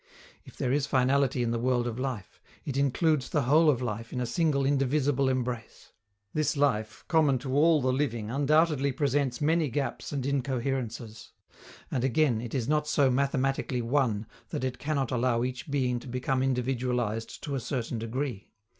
[0.45, 4.11] If there is finality in the world of life, it includes the whole of life
[4.11, 5.91] in a single indivisible embrace.
[6.33, 11.33] This life common to all the living undoubtedly presents many gaps and incoherences,
[11.91, 16.07] and again it is not so mathematically one that it cannot allow each being to
[16.07, 18.49] become individualized to a certain degree.